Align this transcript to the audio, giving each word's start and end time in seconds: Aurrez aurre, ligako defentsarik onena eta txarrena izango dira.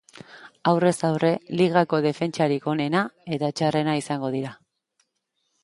Aurrez 0.69 0.93
aurre, 1.09 1.29
ligako 1.59 1.99
defentsarik 2.07 2.67
onena 2.73 3.05
eta 3.37 3.53
txarrena 3.61 3.97
izango 4.03 4.33
dira. 4.39 4.59